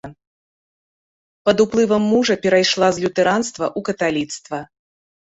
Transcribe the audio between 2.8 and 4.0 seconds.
з лютэранства ў